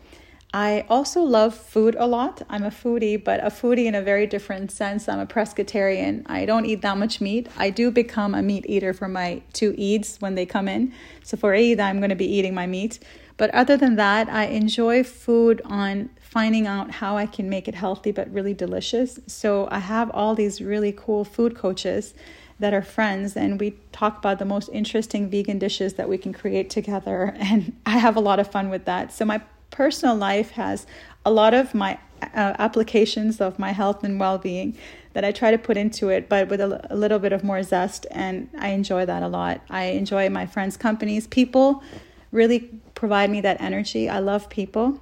[0.55, 2.43] I also love food a lot.
[2.51, 5.09] I'm a foodie, but a foodie in a very different sense.
[5.09, 6.25] I'm a pescatarian.
[6.27, 7.49] I don't eat that much meat.
[7.57, 10.93] I do become a meat eater for my two Eids when they come in.
[11.25, 12.99] So for Eid, I'm going to be eating my meat.
[13.39, 17.75] But other than that, I enjoy food on finding out how I can make it
[17.75, 19.21] healthy but really delicious.
[19.27, 22.15] So I have all these really cool food coaches
[22.59, 26.33] that are friends and we talk about the most interesting vegan dishes that we can
[26.33, 29.13] create together and I have a lot of fun with that.
[29.13, 30.87] So my personal life has
[31.27, 34.79] a lot of my uh, applications of my health and well-being
[35.13, 37.63] that I try to put into it, but with a, a, little bit of more
[37.63, 39.61] zest, and I enjoy that a lot.
[39.69, 41.27] I enjoy my friends' companies.
[41.27, 41.83] People
[42.31, 44.09] really provide me that energy.
[44.09, 44.99] I love people,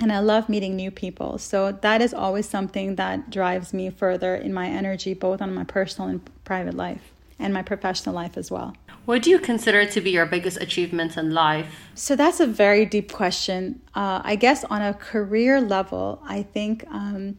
[0.00, 1.38] and I love meeting new people.
[1.38, 5.64] So that is always something that drives me further in my energy, both on my
[5.64, 8.74] personal and private life, and my professional life as well.
[9.04, 11.66] What do you consider to be your biggest achievements in life?
[11.94, 13.80] So that's a very deep question.
[13.94, 17.38] Uh, I guess on a career level, I think um,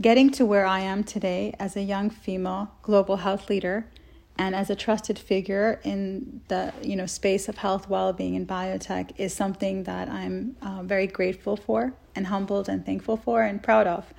[0.00, 3.86] getting to where I am today as a young female global health leader
[4.38, 9.10] and as a trusted figure in the you know space of health, well-being, and biotech
[9.18, 13.86] is something that I'm uh, very grateful for and humbled and thankful for and proud
[13.86, 14.14] of.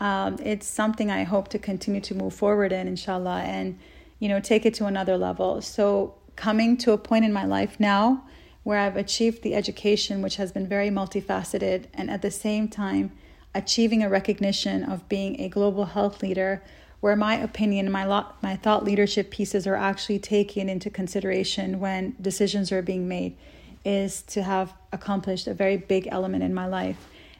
[0.00, 3.78] Um, it's something I hope to continue to move forward in, inshallah, and
[4.20, 5.60] you know take it to another level.
[5.60, 8.24] So coming to a point in my life now
[8.62, 13.12] where I've achieved the education, which has been very multifaceted, and at the same time,
[13.54, 16.62] achieving a recognition of being a global health leader,
[17.04, 22.16] where my opinion, my lot, my thought leadership pieces are actually taken into consideration when
[22.18, 23.36] decisions are being made,
[23.84, 26.96] is to have accomplished a very big element in my life.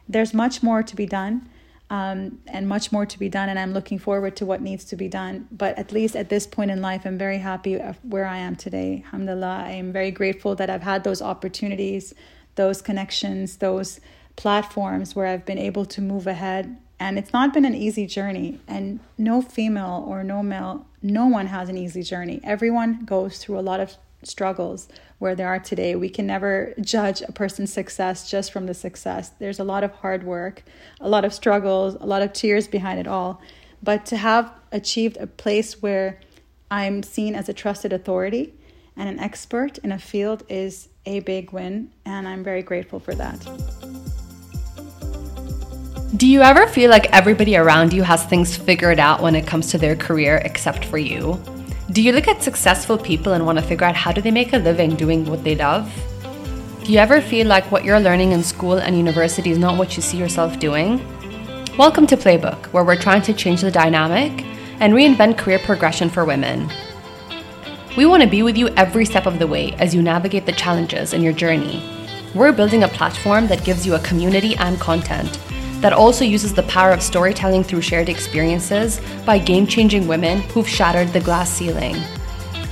[0.07, 1.49] There's much more to be done
[1.89, 3.49] um, and much more to be done.
[3.49, 5.47] And I'm looking forward to what needs to be done.
[5.51, 9.01] But at least at this point in life, I'm very happy where I am today.
[9.05, 9.63] Alhamdulillah.
[9.65, 12.13] I am very grateful that I've had those opportunities,
[12.53, 13.99] those connections, those
[14.35, 16.77] platforms where I've been able to move ahead.
[16.99, 18.59] And it's not been an easy journey.
[18.67, 22.39] And no female or no male, no one has an easy journey.
[22.43, 24.87] Everyone goes through a lot of struggles
[25.19, 25.95] where they are today.
[25.95, 29.29] We can never judge a person's success just from the success.
[29.39, 30.63] There's a lot of hard work,
[30.99, 33.41] a lot of struggles, a lot of tears behind it all.
[33.83, 36.19] But to have achieved a place where
[36.71, 38.53] I'm seen as a trusted authority
[38.97, 43.13] and an expert in a field is a big win, and I'm very grateful for
[43.15, 44.04] that.
[46.15, 49.71] Do you ever feel like everybody around you has things figured out when it comes
[49.71, 51.41] to their career except for you?
[51.91, 54.53] Do you look at successful people and want to figure out how do they make
[54.53, 55.91] a living doing what they love?
[56.85, 59.97] Do you ever feel like what you're learning in school and university is not what
[59.97, 60.99] you see yourself doing?
[61.75, 64.45] Welcome to Playbook, where we're trying to change the dynamic
[64.79, 66.69] and reinvent career progression for women.
[67.97, 70.53] We want to be with you every step of the way as you navigate the
[70.53, 71.83] challenges in your journey.
[72.33, 75.39] We're building a platform that gives you a community and content
[75.85, 80.67] that also uses the power of storytelling through shared experiences by game changing women who've
[80.67, 81.95] shattered the glass ceiling.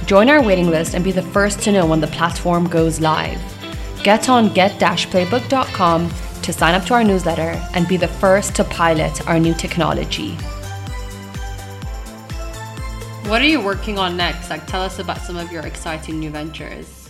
[0.08, 3.40] Join our waiting list and be the first to know when the platform goes live.
[4.02, 8.64] Get on get playbook.com to sign up to our newsletter and be the first to
[8.64, 10.36] pilot our new technology.
[13.30, 14.50] what are you working on next?
[14.50, 17.03] Like, tell us about some of your exciting new ventures.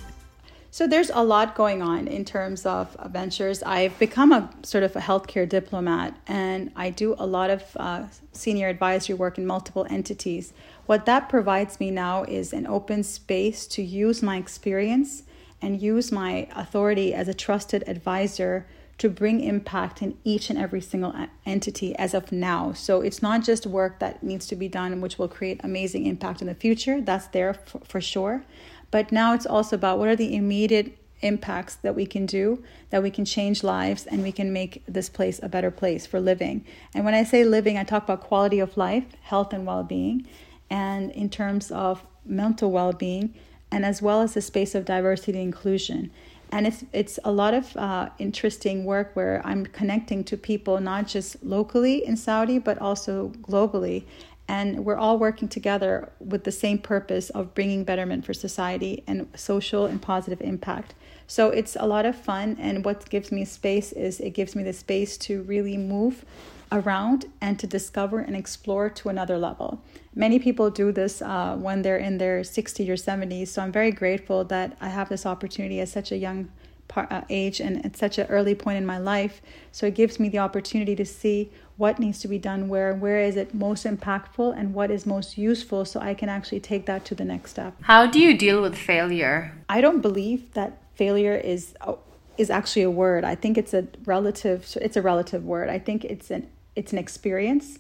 [0.74, 3.62] So there's a lot going on in terms of ventures.
[3.62, 8.06] I've become a sort of a healthcare diplomat, and I do a lot of uh,
[8.32, 10.52] senior advisory work in multiple entities.
[10.88, 15.22] What that provides me now is an open space to use my experience
[15.62, 18.66] and use my authority as a trusted advisor
[18.98, 21.14] to bring impact in each and every single
[21.46, 22.74] entity as of now.
[22.74, 26.42] So it's not just work that needs to be done, which will create amazing impact
[26.42, 27.00] in the future.
[27.00, 28.44] That's there for, for sure.
[28.94, 33.02] But now it's also about what are the immediate impacts that we can do, that
[33.02, 36.64] we can change lives, and we can make this place a better place for living.
[36.94, 40.28] And when I say living, I talk about quality of life, health, and well being,
[40.70, 43.34] and in terms of mental well being,
[43.72, 46.12] and as well as the space of diversity and inclusion.
[46.52, 51.08] And it's it's a lot of uh, interesting work where I'm connecting to people not
[51.08, 54.04] just locally in Saudi but also globally,
[54.48, 59.28] and we're all working together with the same purpose of bringing betterment for society and
[59.36, 60.94] social and positive impact.
[61.28, 64.64] So it's a lot of fun and what gives me space is it gives me
[64.64, 66.26] the space to really move
[66.72, 69.82] around and to discover and explore to another level.
[70.16, 73.92] Many people do this uh, when they're in their 60s or 70s so i'm very
[73.92, 76.50] grateful that i have this opportunity at such a young
[76.94, 80.20] part, uh, age and at such an early point in my life so it gives
[80.20, 83.84] me the opportunity to see what needs to be done where, where is it most
[83.86, 87.52] impactful, and what is most useful so I can actually take that to the next
[87.52, 87.74] step.
[87.82, 89.54] How do you deal with failure?
[89.68, 91.96] I don't believe that failure is uh,
[92.38, 93.24] is actually a word.
[93.24, 95.70] I think it's a relative it's a relative word.
[95.70, 97.80] I think it's an it's an experience.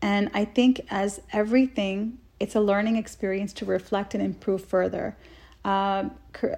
[0.00, 5.16] And I think as everything, it's a learning experience to reflect and improve further.
[5.68, 6.08] Uh,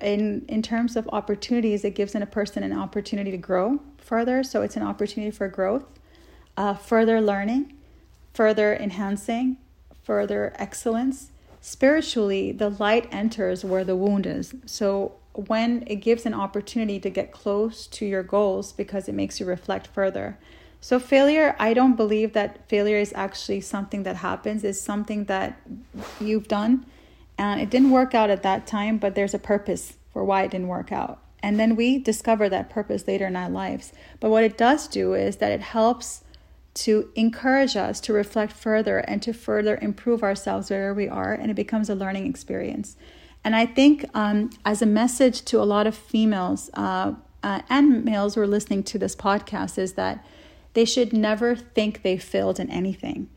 [0.02, 4.44] in in terms of opportunities, it gives in a person an opportunity to grow further.
[4.44, 5.84] So it's an opportunity for growth
[6.56, 7.72] uh, further learning,
[8.34, 9.56] further enhancing,
[10.04, 11.32] further excellence.
[11.60, 14.54] Spiritually, the light enters where the wound is.
[14.64, 19.40] So, when it gives an opportunity to get close to your goals because it makes
[19.40, 20.38] you reflect further.
[20.80, 25.60] So, failure, I don't believe that failure is actually something that happens, it's something that
[26.20, 26.86] you've done
[27.40, 30.50] and it didn't work out at that time, but there's a purpose for why it
[30.50, 31.22] didn't work out.
[31.42, 33.94] And then we discover that purpose later in our lives.
[34.20, 36.22] But what it does do is that it helps
[36.74, 41.50] to encourage us to reflect further and to further improve ourselves where we are, and
[41.50, 42.98] it becomes a learning experience.
[43.42, 48.04] And I think, um, as a message to a lot of females uh, uh, and
[48.04, 50.22] males who are listening to this podcast, is that
[50.74, 53.30] they should never think they failed in anything.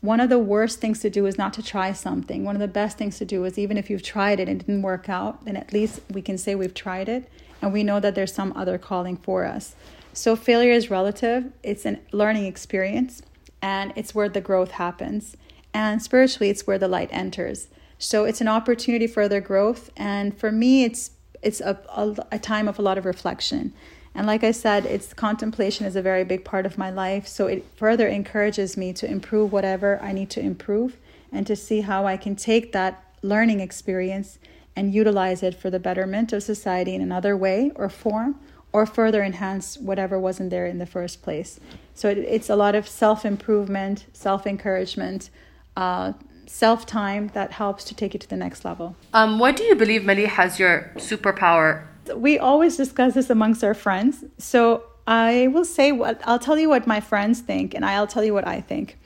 [0.00, 2.44] One of the worst things to do is not to try something.
[2.44, 4.66] One of the best things to do is even if you've tried it and it
[4.66, 8.00] didn't work out, then at least we can say we've tried it and we know
[8.00, 9.74] that there's some other calling for us.
[10.14, 13.22] So failure is relative, it's a learning experience,
[13.60, 15.36] and it's where the growth happens.
[15.74, 17.68] And spiritually, it's where the light enters.
[17.98, 19.90] So it's an opportunity for their growth.
[19.96, 23.72] And for me, it's it's a, a, a time of a lot of reflection.
[24.14, 27.26] And like I said, it's contemplation is a very big part of my life.
[27.26, 30.96] So it further encourages me to improve whatever I need to improve
[31.32, 34.38] and to see how I can take that learning experience
[34.74, 38.38] and utilize it for the betterment of society in another way or form
[38.72, 41.58] or further enhance whatever wasn't there in the first place.
[41.94, 45.30] So it, it's a lot of self improvement, self encouragement,
[45.76, 46.12] uh,
[46.46, 48.96] self time that helps to take it to the next level.
[49.12, 51.86] Um, what do you believe, Mali, has your superpower?
[52.16, 54.24] We always discuss this amongst our friends.
[54.38, 58.24] So I will say what I'll tell you what my friends think, and I'll tell
[58.24, 58.98] you what I think.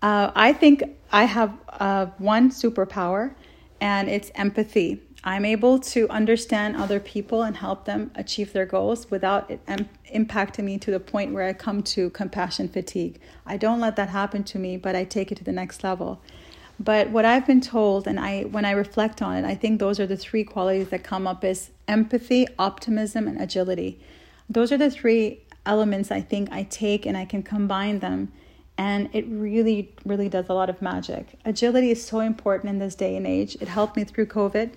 [0.00, 3.34] Uh, I think I have uh, one superpower,
[3.80, 5.02] and it's empathy.
[5.24, 9.88] I'm able to understand other people and help them achieve their goals without it um,
[10.12, 13.20] impacting me to the point where I come to compassion fatigue.
[13.46, 16.20] I don't let that happen to me, but I take it to the next level.
[16.82, 20.00] But what I've been told, and I when I reflect on it, I think those
[20.00, 24.00] are the three qualities that come up is empathy, optimism, and agility.
[24.48, 28.32] Those are the three elements I think I take and I can combine them
[28.76, 31.38] and it really really does a lot of magic.
[31.44, 33.56] Agility is so important in this day and age.
[33.60, 34.72] It helped me through covid.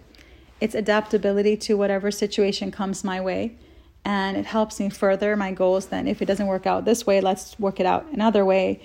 [0.62, 3.56] It's adaptability to whatever situation comes my way
[4.03, 7.20] and it helps me further my goals then if it doesn't work out this way
[7.20, 8.80] let's work it out another way.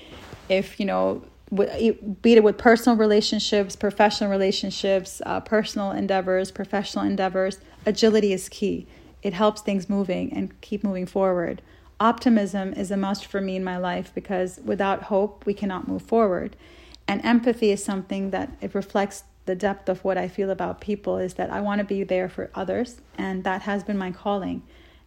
[0.48, 1.22] If you know
[1.52, 8.86] be it with personal relationships professional relationships uh, personal endeavors professional endeavors agility is key.
[9.22, 11.62] It helps things moving and keep moving forward.
[11.98, 16.02] Optimism is a must for me in my life because without hope we cannot move
[16.02, 16.56] forward.
[17.06, 21.18] And empathy is something that it reflects the depth of what I feel about people
[21.18, 24.62] is that I want to be there for others, and that has been my calling,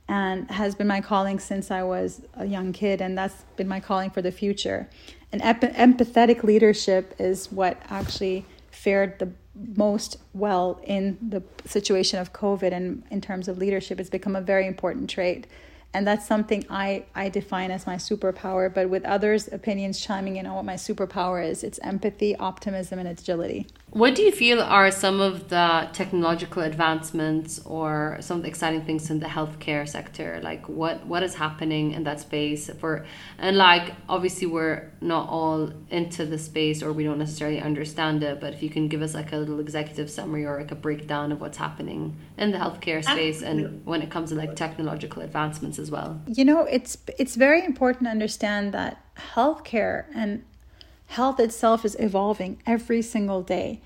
[0.08, 3.80] and has been my calling since I was a young kid, and that's been my
[3.80, 4.90] calling for the future.
[5.34, 9.32] And empathetic leadership is what actually fared the
[9.76, 14.00] most well in the situation of COVID and in terms of leadership.
[14.00, 15.48] It's become a very important trait
[15.94, 20.46] and that's something I, I define as my superpower but with others opinions chiming in
[20.46, 24.90] on what my superpower is it's empathy optimism and agility what do you feel are
[24.90, 30.40] some of the technological advancements or some of the exciting things in the healthcare sector?
[30.42, 33.06] Like what what is happening in that space for
[33.38, 38.42] and like obviously we're not all into the space or we don't necessarily understand it
[38.42, 41.32] but if you can give us like a little executive summary or like a breakdown
[41.32, 45.78] of what's happening in the healthcare space and when it comes to like technological advancements
[45.78, 46.20] as well.
[46.26, 50.44] You know it's it's very important to understand that healthcare and
[51.14, 53.80] health itself is evolving every single day.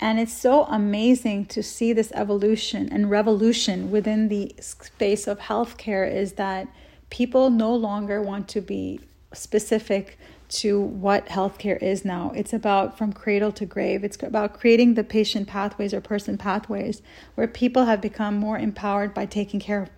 [0.00, 6.10] And it's so amazing to see this evolution and revolution within the space of healthcare
[6.10, 6.68] is that
[7.10, 8.98] people no longer want to be
[9.34, 10.18] specific
[10.48, 12.32] to what healthcare is now.
[12.34, 14.02] It's about from cradle to grave.
[14.02, 17.02] It's about creating the patient pathways or person pathways
[17.34, 19.90] where people have become more empowered by taking care of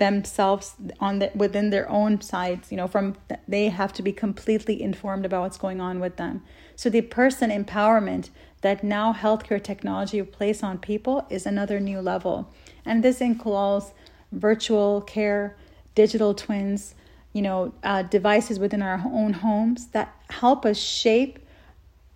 [0.00, 3.14] themselves on the, within their own sides you know from
[3.46, 6.42] they have to be completely informed about what's going on with them.
[6.74, 8.30] So the person empowerment
[8.62, 12.52] that now healthcare technology place on people is another new level.
[12.84, 13.92] And this includes
[14.32, 15.56] virtual care
[15.94, 16.94] digital twins
[17.32, 21.38] you know uh, devices within our own homes that help us shape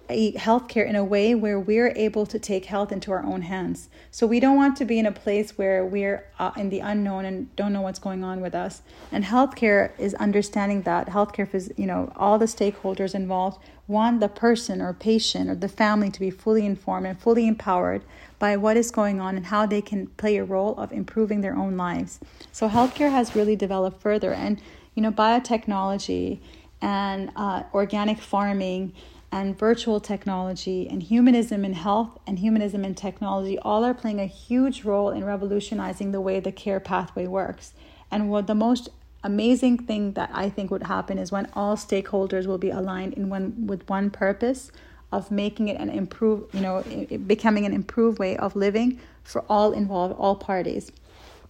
[0.08, 3.88] healthcare in a way where we're able to take health into our own hands.
[4.10, 7.24] So we don't want to be in a place where we're uh, in the unknown
[7.24, 8.82] and don't know what's going on with us.
[9.10, 14.28] And healthcare is understanding that healthcare is, you know, all the stakeholders involved want the
[14.28, 18.02] person or patient or the family to be fully informed and fully empowered
[18.38, 21.56] by what is going on and how they can play a role of improving their
[21.56, 22.20] own lives.
[22.52, 24.60] So healthcare has really developed further and,
[24.94, 26.40] you know, biotechnology
[26.80, 28.92] and uh, organic farming
[29.34, 34.26] and virtual technology and humanism in health and humanism in technology all are playing a
[34.26, 37.74] huge role in revolutionizing the way the care pathway works.
[38.12, 38.90] And what the most
[39.24, 43.28] amazing thing that I think would happen is when all stakeholders will be aligned in
[43.28, 44.70] one with one purpose
[45.10, 46.84] of making it an improve, you know,
[47.26, 50.92] becoming an improved way of living for all involved, all parties.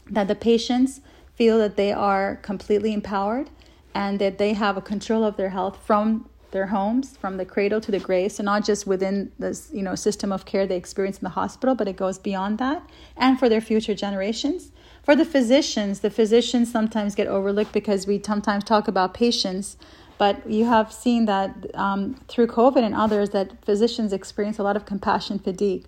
[0.08, 1.02] That the patients
[1.34, 3.50] feel that they are completely empowered
[3.94, 7.80] and that they have a control of their health from their homes from the cradle
[7.80, 8.30] to the grave.
[8.32, 11.74] So not just within this you know system of care they experience in the hospital
[11.74, 12.80] but it goes beyond that.
[13.16, 14.70] And for their future generations.
[15.02, 19.76] For the physicians the physicians sometimes get overlooked because we sometimes talk about patients
[20.16, 24.76] but you have seen that um, through covid and others that physicians experience a lot
[24.76, 25.84] of compassion fatigue.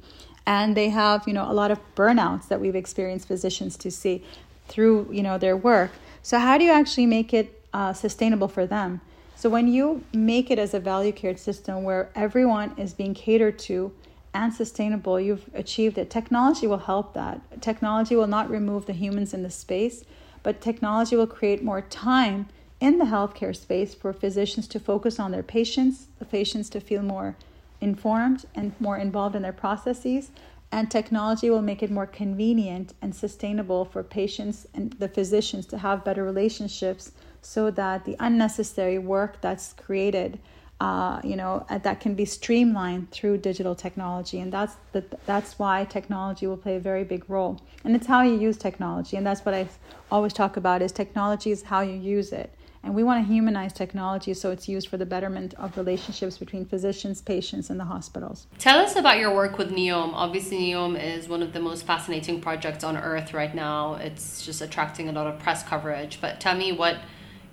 [0.47, 4.25] And they have you know a lot of burnouts that we've experienced physicians to see
[4.67, 5.93] through you know their work.
[6.23, 9.01] So how do you actually make it uh, sustainable for them
[9.37, 13.59] so when you make it as a value cared system where everyone is being catered
[13.61, 13.93] to
[14.33, 16.09] and sustainable, you've achieved it.
[16.09, 17.41] Technology will help that.
[17.61, 20.05] Technology will not remove the humans in the space,
[20.43, 22.49] but technology will create more time
[22.81, 27.03] in the healthcare space for physicians to focus on their patients, the patients to feel
[27.03, 27.37] more
[27.83, 30.31] informed and more involved in their processes.
[30.73, 35.79] And technology will make it more convenient and sustainable for patients and the physicians to
[35.79, 37.13] have better relationships
[37.47, 40.39] so that the unnecessary work that's created
[40.81, 45.59] uh, you know uh, that can be streamlined through digital technology and that's the, that's
[45.59, 49.27] why technology will play a very big role and it's how you use technology and
[49.27, 49.67] that's what i
[50.11, 53.73] always talk about is technology is how you use it and we want to humanize
[53.73, 58.47] technology so it's used for the betterment of relationships between physicians, patients, and the hospitals.
[58.59, 60.13] Tell us about your work with Neom.
[60.15, 63.95] Obviously, Neom is one of the most fascinating projects on earth right now.
[63.95, 66.21] It's just attracting a lot of press coverage.
[66.21, 66.99] But tell me what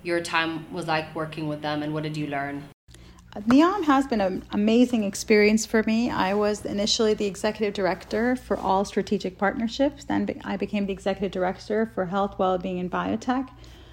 [0.04, 2.62] your time was like working with them and what did you learn?
[3.34, 6.10] Uh, Neom has been an amazing experience for me.
[6.10, 10.04] I was initially the executive director for all strategic partnerships.
[10.04, 13.48] Then I became the executive director for health, well-being, and biotech.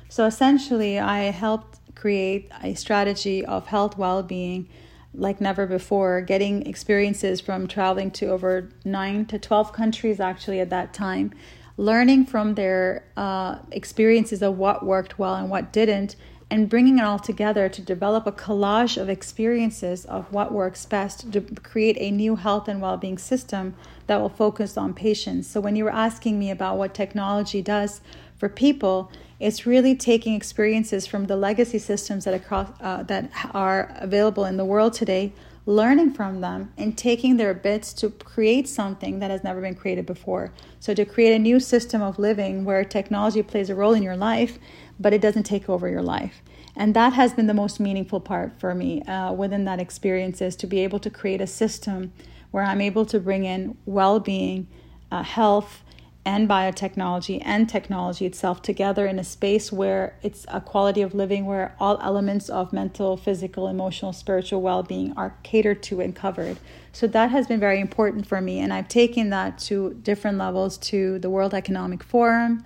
[0.10, 4.68] So essentially, I helped create a strategy of health, well-being
[5.14, 10.70] like never before, getting experiences from traveling to over nine to 12 countries actually at
[10.70, 11.34] that time
[11.78, 16.16] learning from their uh, experiences of what worked well and what didn't,
[16.50, 21.32] and bringing it all together to develop a collage of experiences of what works best
[21.32, 23.74] to create a new health and well being system
[24.08, 25.48] that will focus on patients.
[25.48, 28.02] So, when you were asking me about what technology does
[28.38, 33.96] for people, it's really taking experiences from the legacy systems that across uh, that are
[34.00, 35.32] available in the world today
[35.72, 40.06] learning from them and taking their bits to create something that has never been created
[40.06, 40.54] before.
[40.80, 44.18] So, to create a new system of living where technology plays a role in your
[44.18, 44.60] life,
[45.00, 46.42] but it doesn't take over your life.
[46.76, 50.56] And that has been the most meaningful part for me uh, within that experience is
[50.58, 52.14] to be able to create a system
[52.52, 54.68] where I'm able to bring in well being,
[55.12, 55.84] uh, health,
[56.24, 61.46] and biotechnology and technology itself together in a space where it's a quality of living
[61.46, 66.58] where all elements of mental, physical, emotional, spiritual well being are catered to and covered.
[66.94, 68.60] So that has been very important for me.
[68.60, 72.64] And I've taken that to different levels to the World Economic Forum,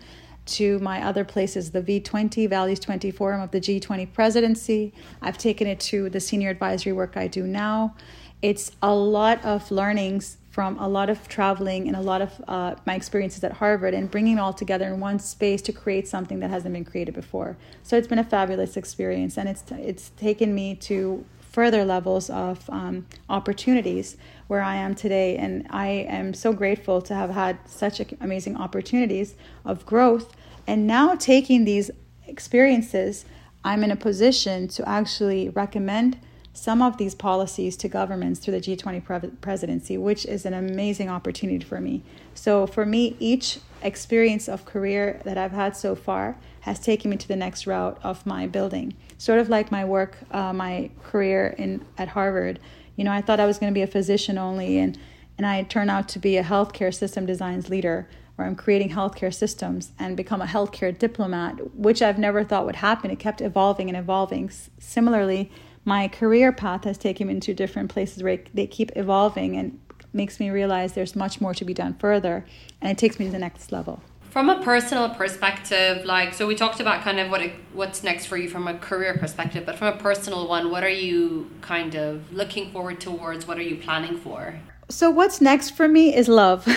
[0.48, 4.94] to my other places, the V20, Values 20 Forum of the G20 presidency.
[5.22, 7.96] I've taken it to the senior advisory work I do now.
[8.42, 12.76] It's a lot of learnings from a lot of traveling and a lot of uh,
[12.86, 16.40] my experiences at Harvard and bringing it all together in one space to create something
[16.40, 17.58] that hasn't been created before.
[17.84, 22.30] So it's been a fabulous experience, and it's t- it's taken me to further levels
[22.30, 24.16] of um, opportunities
[24.48, 25.88] where I am today, and I
[26.20, 29.36] am so grateful to have had such amazing opportunities
[29.66, 30.38] of growth.
[30.66, 31.92] And now taking these
[32.28, 33.26] experiences,
[33.66, 36.18] I'm in a position to actually recommend
[36.56, 41.10] some of these policies to governments through the G20 pre- presidency, which is an amazing
[41.10, 42.02] opportunity for me.
[42.34, 47.18] So, for me, each experience of career that I've had so far has taken me
[47.18, 48.96] to the next route of my building.
[49.18, 52.60] Sort of like my work, uh, my career in at Harvard.
[52.96, 54.98] You know, I thought I was going to be a physician only, and
[55.38, 59.34] and I turned out to be a healthcare system designs leader where I'm creating healthcare
[59.34, 63.12] systems and become a healthcare diplomat, which I've never thought would happen.
[63.12, 64.50] It kept evolving and evolving.
[64.80, 65.52] Similarly,
[65.86, 69.80] my career path has taken me into different places where they keep evolving and
[70.12, 72.46] makes me realize there's much more to be done further
[72.82, 74.02] and it takes me to the next level.
[74.32, 78.26] From a personal perspective like so we talked about kind of what it, what's next
[78.26, 81.96] for you from a career perspective but from a personal one what are you kind
[81.96, 83.48] of looking forward towards?
[83.48, 86.64] What are you planning for so what's next for me is love.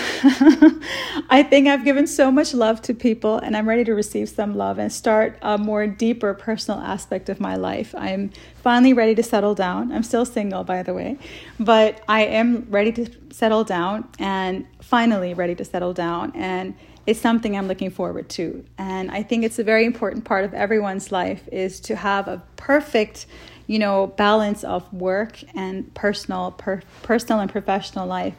[1.31, 4.57] I think I've given so much love to people and I'm ready to receive some
[4.57, 7.95] love and start a more deeper personal aspect of my life.
[7.97, 8.31] I'm
[8.63, 9.93] finally ready to settle down.
[9.93, 11.19] I'm still single by the way,
[11.61, 16.75] but I am ready to settle down and finally ready to settle down and
[17.07, 18.65] it's something I'm looking forward to.
[18.77, 22.43] And I think it's a very important part of everyone's life is to have a
[22.57, 23.27] perfect
[23.69, 28.35] you know balance of work and personal per, personal and professional life.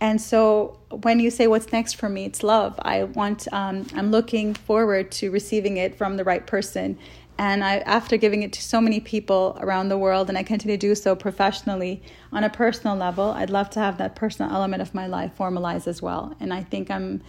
[0.00, 2.24] And so when you say what's next for me?
[2.24, 2.74] It's love.
[2.82, 6.98] I want um, i'm looking forward to receiving it from the right person.
[7.38, 10.76] And I, after giving it to so many people around the world and i continue
[10.76, 12.02] to do so professionally
[12.32, 15.86] on a personal level i'd love to have that personal element of my life formalized
[15.86, 16.34] as well.
[16.40, 17.22] And i think i'm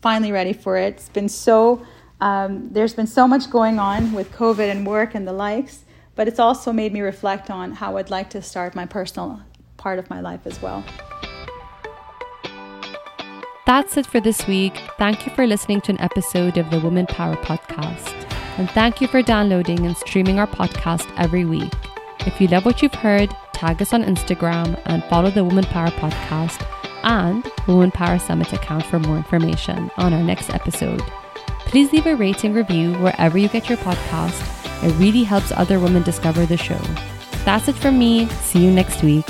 [0.00, 0.94] finally ready for it.
[0.94, 1.84] It's been so
[2.20, 5.84] um, there's been so much going on with covid and work and the likes
[6.14, 9.42] but it's also made me reflect on how I'd like to start my personal
[9.76, 10.84] part of my life as well.
[13.66, 14.76] That's it for this week.
[14.98, 18.12] Thank you for listening to an episode of the Woman Power Podcast.
[18.58, 21.72] And thank you for downloading and streaming our podcast every week.
[22.20, 25.90] If you love what you've heard, tag us on Instagram and follow the Woman Power
[25.90, 26.66] Podcast
[27.02, 31.02] and Woman Power Summit account for more information on our next episode.
[31.60, 36.02] Please leave a rating review wherever you get your podcast it really helps other women
[36.02, 36.80] discover the show.
[37.44, 38.28] That's it from me.
[38.28, 39.26] See you next week.